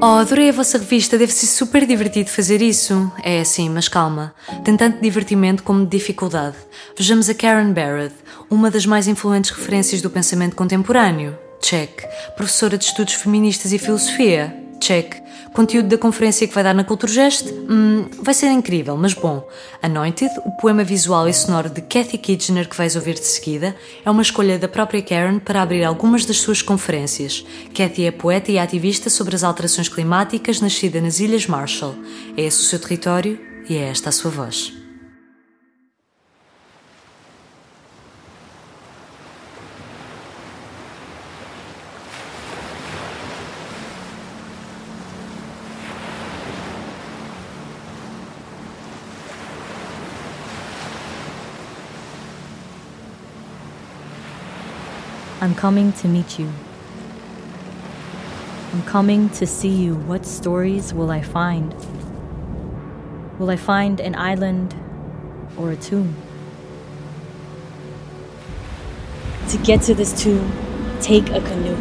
Oh, 0.00 0.06
adorei 0.06 0.48
a 0.48 0.52
vossa 0.52 0.78
revista, 0.78 1.18
deve 1.18 1.32
ser 1.32 1.46
super 1.46 1.86
divertido 1.86 2.30
fazer 2.30 2.62
isso. 2.62 3.12
É 3.22 3.44
sim, 3.44 3.68
mas 3.68 3.88
calma. 3.88 4.34
Tem 4.64 4.76
tanto 4.76 5.00
divertimento 5.02 5.62
como 5.62 5.84
de 5.84 5.90
dificuldade. 5.90 6.56
Vejamos 6.96 7.28
a 7.28 7.34
Karen 7.34 7.72
Barrett, 7.72 8.14
uma 8.48 8.70
das 8.70 8.86
mais 8.86 9.06
influentes 9.06 9.50
referências 9.50 10.00
do 10.00 10.08
pensamento 10.08 10.56
contemporâneo. 10.56 11.36
Check. 11.60 12.04
Professora 12.36 12.78
de 12.78 12.84
Estudos 12.84 13.14
Feministas 13.14 13.72
e 13.72 13.78
Filosofia. 13.78 14.61
Check. 14.82 15.22
Conteúdo 15.52 15.88
da 15.88 15.98
conferência 15.98 16.48
que 16.48 16.54
vai 16.54 16.64
dar 16.64 16.74
na 16.74 16.82
Culturgest? 16.82 17.46
Hum, 17.70 18.06
vai 18.20 18.34
ser 18.34 18.50
incrível, 18.50 18.96
mas 18.96 19.14
bom. 19.14 19.46
Anointed, 19.80 20.30
o 20.44 20.50
poema 20.52 20.82
visual 20.82 21.28
e 21.28 21.32
sonoro 21.32 21.70
de 21.70 21.80
Kathy 21.82 22.18
Kitchener 22.18 22.68
que 22.68 22.76
vais 22.76 22.96
ouvir 22.96 23.14
de 23.14 23.24
seguida, 23.24 23.76
é 24.04 24.10
uma 24.10 24.22
escolha 24.22 24.58
da 24.58 24.66
própria 24.66 25.00
Karen 25.00 25.38
para 25.38 25.62
abrir 25.62 25.84
algumas 25.84 26.24
das 26.24 26.38
suas 26.38 26.62
conferências. 26.62 27.46
Kathy 27.72 28.06
é 28.06 28.10
poeta 28.10 28.50
e 28.50 28.58
ativista 28.58 29.08
sobre 29.08 29.36
as 29.36 29.44
alterações 29.44 29.88
climáticas, 29.88 30.60
nascida 30.60 31.00
nas 31.00 31.20
Ilhas 31.20 31.46
Marshall. 31.46 31.94
É 32.36 32.42
esse 32.42 32.60
o 32.60 32.64
seu 32.64 32.80
território 32.80 33.38
e 33.68 33.76
é 33.76 33.82
esta 33.82 34.08
a 34.08 34.12
sua 34.12 34.32
voz. 34.32 34.81
I'm 55.42 55.56
coming 55.56 55.92
to 55.94 56.06
meet 56.06 56.38
you. 56.38 56.52
I'm 58.72 58.82
coming 58.84 59.28
to 59.30 59.44
see 59.44 59.70
you. 59.70 59.96
What 59.96 60.24
stories 60.24 60.94
will 60.94 61.10
I 61.10 61.20
find? 61.20 61.74
Will 63.40 63.50
I 63.50 63.56
find 63.56 63.98
an 63.98 64.14
island 64.14 64.72
or 65.58 65.72
a 65.72 65.76
tomb? 65.76 66.14
To 69.48 69.58
get 69.58 69.82
to 69.82 69.94
this 69.94 70.22
tomb, 70.22 70.52
take 71.00 71.28
a 71.30 71.40
canoe. 71.40 71.76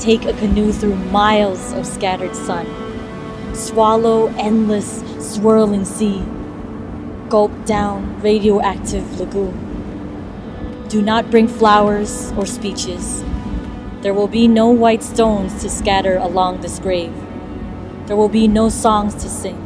Take 0.00 0.24
a 0.24 0.32
canoe 0.32 0.72
through 0.72 0.96
miles 0.96 1.72
of 1.74 1.86
scattered 1.86 2.34
sun. 2.34 2.66
Swallow 3.54 4.34
endless, 4.36 5.00
swirling 5.20 5.84
sea. 5.84 6.24
Gulp 7.28 7.52
down 7.66 8.20
radioactive 8.20 9.20
lagoon. 9.20 9.63
Do 10.94 11.02
not 11.02 11.28
bring 11.28 11.48
flowers 11.48 12.30
or 12.36 12.46
speeches. 12.46 13.24
There 14.02 14.14
will 14.14 14.28
be 14.28 14.46
no 14.46 14.68
white 14.68 15.02
stones 15.02 15.60
to 15.62 15.68
scatter 15.68 16.18
along 16.18 16.60
this 16.60 16.78
grave. 16.78 17.12
There 18.06 18.14
will 18.14 18.28
be 18.28 18.46
no 18.46 18.68
songs 18.68 19.12
to 19.14 19.28
sing. 19.28 19.58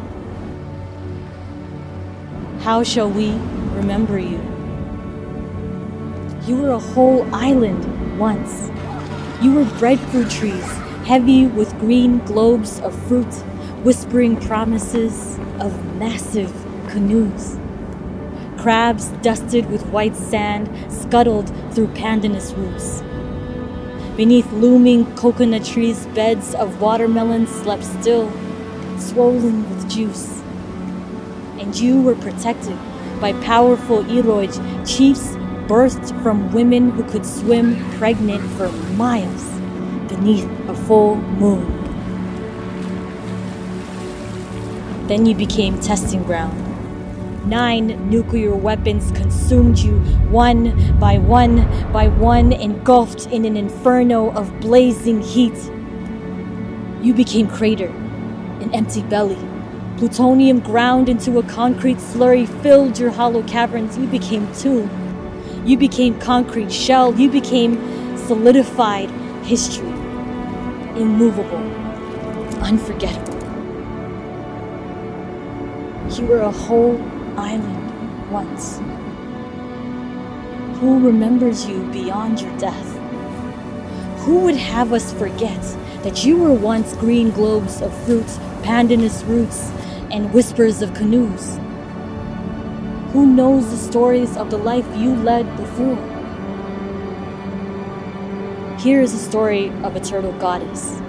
How 2.61 2.83
shall 2.83 3.11
we 3.11 3.33
remember 3.77 4.19
you? 4.19 4.41
You 6.47 6.63
were 6.63 6.71
a 6.71 6.79
whole 6.79 7.29
island 7.35 8.19
once. 8.19 8.71
You 9.43 9.53
were 9.53 9.67
breadfruit 9.79 10.31
trees, 10.31 10.65
heavy 11.05 11.45
with 11.45 11.79
green 11.79 12.21
globes 12.21 12.81
of 12.81 12.95
fruit, 13.07 13.35
whispering 13.85 14.41
promises 14.41 15.39
of 15.61 15.95
massive 15.97 16.51
canoes. 16.89 17.59
Crabs 18.59 19.07
dusted 19.23 19.71
with 19.71 19.87
white 19.91 20.17
sand 20.17 20.69
scuttled 20.93 21.49
through 21.73 21.87
pandanus 21.95 22.57
roots. 22.57 23.03
Beneath 24.17 24.51
looming 24.53 25.15
coconut 25.15 25.65
trees, 25.65 26.07
beds 26.07 26.57
of 26.57 26.81
watermelons 26.81 27.49
slept 27.51 27.85
still, 27.85 28.33
swollen 28.99 29.69
with 29.71 29.89
juice. 29.89 30.43
And 31.61 31.79
you 31.79 32.03
were 32.03 32.17
protected 32.17 32.77
by 33.21 33.33
powerful 33.45 34.03
iroij 34.05 34.53
chiefs 34.85 35.37
birthed 35.69 36.21
from 36.21 36.53
women 36.53 36.91
who 36.91 37.05
could 37.05 37.25
swim 37.25 37.77
pregnant 37.93 38.43
for 38.57 38.73
miles 38.97 39.45
beneath 40.09 40.51
a 40.69 40.75
full 40.75 41.15
moon. 41.15 41.65
Then 45.07 45.27
you 45.27 45.37
became 45.37 45.79
testing 45.79 46.25
ground 46.25 46.68
Nine 47.47 48.11
nuclear 48.11 48.55
weapons 48.55 49.11
consumed 49.13 49.79
you, 49.79 49.99
one 50.31 50.99
by 50.99 51.19
one 51.19 51.67
by 51.93 52.09
one, 52.09 52.53
engulfed 52.53 53.27
in 53.27 53.45
an 53.45 53.57
inferno 53.57 54.31
of 54.33 54.61
blazing 54.61 55.23
heat. 55.23 55.55
You 57.01 57.15
became 57.15 57.49
crater, 57.49 57.89
an 58.61 58.75
empty 58.75 59.03
belly. 59.03 59.39
Plutonium 59.97 60.61
ground 60.61 61.09
into 61.09 61.39
a 61.39 61.43
concrete 61.43 61.99
slurry 61.99 62.47
filled 62.63 62.99
your 62.99 63.11
hollow 63.11 63.43
caverns. 63.45 63.97
You 63.97 64.07
became 64.07 64.53
tomb. 64.55 64.91
You 65.65 65.77
became 65.77 66.19
concrete 66.21 66.71
shell. 66.73 67.19
You 67.19 67.31
became 67.31 67.77
solidified 68.17 69.11
history. 69.45 69.89
Immovable. 70.97 71.59
Unforgettable. 72.63 73.39
You 76.17 76.27
were 76.27 76.41
a 76.41 76.51
whole 76.51 76.97
island 77.39 78.31
once. 78.31 78.79
Who 80.81 80.99
remembers 81.05 81.67
you 81.67 81.85
beyond 81.93 82.41
your 82.41 82.57
death? 82.59 82.97
Who 84.25 84.41
would 84.41 84.57
have 84.57 84.93
us 84.93 85.13
forget 85.13 85.63
that 86.03 86.25
you 86.25 86.37
were 86.37 86.53
once 86.53 86.95
green 86.95 87.31
globes 87.31 87.81
of 87.81 87.97
fruits, 88.05 88.39
pandanus 88.63 89.27
roots, 89.27 89.71
and 90.11 90.33
whispers 90.33 90.83
of 90.83 90.95
canoes? 90.95 91.59
Who 93.13 93.25
knows 93.25 93.71
the 93.71 93.77
stories 93.77 94.37
of 94.37 94.51
the 94.51 94.59
life 94.59 94.87
you 94.97 95.15
led 95.15 95.47
before? 95.57 95.97
Here 98.79 99.01
is 99.01 99.15
a 99.15 99.19
story 99.19 99.71
of 99.83 99.97
a 99.97 100.01
turtle 100.01 100.33
goddess. 100.33 101.01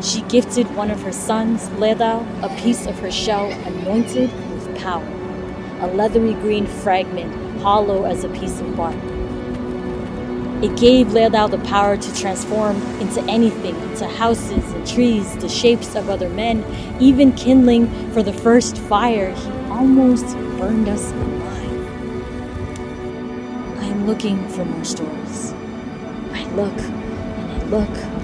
She 0.00 0.22
gifted 0.22 0.74
one 0.76 0.90
of 0.90 1.02
her 1.02 1.12
sons, 1.12 1.68
Letao, 1.80 2.24
a 2.42 2.62
piece 2.62 2.86
of 2.86 2.98
her 3.00 3.10
shell 3.10 3.50
anointed 3.66 4.30
with 4.52 4.78
power 4.78 5.23
a 5.80 5.86
leathery 5.86 6.34
green 6.34 6.66
fragment, 6.66 7.60
hollow 7.60 8.04
as 8.04 8.24
a 8.24 8.28
piece 8.28 8.60
of 8.60 8.76
bark. 8.76 8.96
It 10.62 10.76
gave 10.78 11.08
Letao 11.08 11.50
the 11.50 11.58
power 11.58 11.96
to 11.96 12.14
transform 12.14 12.80
into 13.00 13.20
anything, 13.24 13.74
into 13.90 14.06
houses 14.06 14.72
and 14.72 14.86
trees, 14.86 15.36
the 15.36 15.48
shapes 15.48 15.94
of 15.94 16.08
other 16.08 16.30
men, 16.30 16.64
even 17.00 17.32
kindling 17.32 17.88
for 18.12 18.22
the 18.22 18.32
first 18.32 18.78
fire. 18.78 19.34
He 19.34 19.50
almost 19.68 20.24
burned 20.58 20.88
us 20.88 21.10
alive. 21.12 21.88
I 23.78 23.84
am 23.86 24.06
looking 24.06 24.48
for 24.48 24.64
more 24.64 24.84
stories. 24.84 25.52
I 26.32 26.44
look 26.54 26.78
and 26.78 27.52
I 27.52 27.64
look 27.66 28.23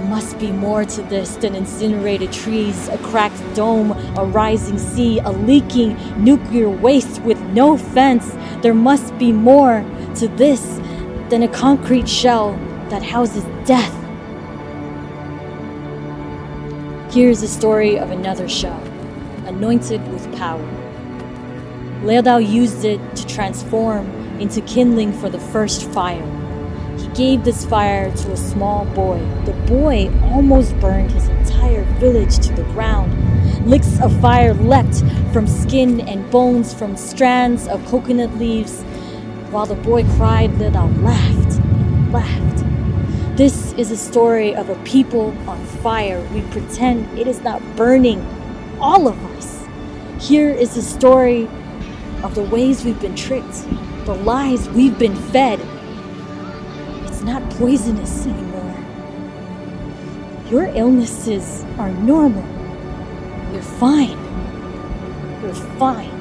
there 0.00 0.08
must 0.08 0.38
be 0.38 0.50
more 0.50 0.82
to 0.82 1.02
this 1.02 1.36
than 1.36 1.54
incinerated 1.54 2.32
trees, 2.32 2.88
a 2.88 2.96
cracked 2.98 3.42
dome, 3.54 3.90
a 4.16 4.24
rising 4.24 4.78
sea, 4.78 5.18
a 5.18 5.30
leaking 5.30 5.94
nuclear 6.16 6.70
waste 6.70 7.20
with 7.20 7.38
no 7.48 7.76
fence. 7.76 8.34
There 8.62 8.72
must 8.72 9.16
be 9.18 9.30
more 9.30 9.84
to 10.14 10.28
this 10.28 10.80
than 11.28 11.42
a 11.42 11.48
concrete 11.48 12.08
shell 12.08 12.52
that 12.88 13.02
houses 13.02 13.44
death. 13.66 13.92
Here's 17.12 17.42
the 17.42 17.48
story 17.48 17.98
of 17.98 18.10
another 18.10 18.48
shell, 18.48 18.82
anointed 19.44 20.00
with 20.10 20.34
power. 20.34 20.66
Letao 22.04 22.38
used 22.38 22.86
it 22.86 23.00
to 23.16 23.26
transform 23.26 24.10
into 24.40 24.62
kindling 24.62 25.12
for 25.12 25.28
the 25.28 25.40
first 25.40 25.84
fire 25.90 26.39
gave 27.14 27.44
this 27.44 27.64
fire 27.64 28.14
to 28.14 28.32
a 28.32 28.36
small 28.36 28.84
boy. 28.86 29.18
The 29.44 29.52
boy 29.66 30.10
almost 30.24 30.78
burned 30.80 31.10
his 31.10 31.28
entire 31.28 31.84
village 31.98 32.38
to 32.46 32.52
the 32.52 32.62
ground. 32.72 33.12
Licks 33.66 34.00
of 34.00 34.18
fire 34.20 34.54
leapt 34.54 35.02
from 35.32 35.46
skin 35.46 36.00
and 36.08 36.30
bones 36.30 36.72
from 36.72 36.96
strands 36.96 37.68
of 37.68 37.84
coconut 37.86 38.34
leaves. 38.38 38.82
While 39.50 39.66
the 39.66 39.74
boy 39.74 40.04
cried, 40.16 40.50
Letao 40.52 41.02
laughed 41.02 41.58
and 41.58 42.12
laughed. 42.12 43.36
This 43.36 43.72
is 43.74 43.90
a 43.90 43.96
story 43.96 44.54
of 44.54 44.68
a 44.68 44.76
people 44.84 45.34
on 45.48 45.64
fire. 45.64 46.20
We 46.32 46.42
pretend 46.42 47.18
it 47.18 47.26
is 47.26 47.40
not 47.40 47.60
burning 47.76 48.24
all 48.80 49.08
of 49.08 49.16
us. 49.36 49.66
Here 50.20 50.50
is 50.50 50.74
the 50.74 50.82
story 50.82 51.48
of 52.22 52.34
the 52.34 52.42
ways 52.42 52.84
we've 52.84 53.00
been 53.00 53.16
tricked, 53.16 53.64
the 54.04 54.14
lies 54.14 54.68
we've 54.70 54.98
been 54.98 55.16
fed, 55.16 55.58
not 57.22 57.48
poisonous 57.50 58.26
anymore. 58.26 58.76
Your 60.50 60.64
illnesses 60.76 61.64
are 61.78 61.90
normal. 61.90 62.44
You're 63.52 63.62
fine. 63.62 64.18
You're 65.42 65.54
fine. 65.54 66.16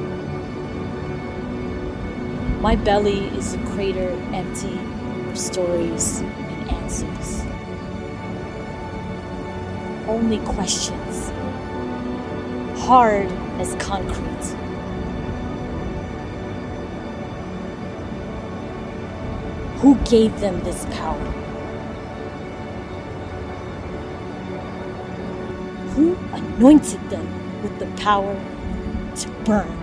My 2.62 2.76
belly 2.76 3.28
is 3.38 3.54
a 3.54 3.58
crater 3.68 4.10
empty 4.34 4.80
of 5.30 5.38
stories 5.38 6.20
and 6.20 6.70
answers. 6.72 7.50
only 10.10 10.40
questions, 10.40 11.30
hard 12.82 13.28
as 13.62 13.76
concrete. 13.76 14.69
Who 19.82 19.96
gave 20.06 20.40
them 20.42 20.64
this 20.64 20.86
power? 20.92 21.52
Who 25.96 26.16
anointed 26.34 27.10
them 27.10 27.28
with 27.64 27.80
the 27.80 27.88
power 28.02 28.36
to 29.16 29.30
burn? 29.46 29.78